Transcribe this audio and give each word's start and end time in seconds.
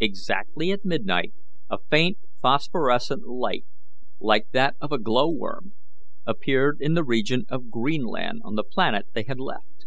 Exactly 0.00 0.70
at 0.70 0.86
midnight 0.86 1.34
a 1.68 1.76
faint 1.90 2.16
phosphorescent 2.40 3.26
light, 3.28 3.66
like 4.18 4.48
that 4.52 4.76
of 4.80 4.92
a 4.92 4.98
glow 4.98 5.28
worm, 5.28 5.74
appeared 6.24 6.78
in 6.80 6.94
the 6.94 7.04
region 7.04 7.44
of 7.50 7.68
Greenland 7.68 8.40
on 8.46 8.54
the 8.54 8.64
planet 8.64 9.08
they 9.12 9.24
had 9.24 9.38
left. 9.38 9.84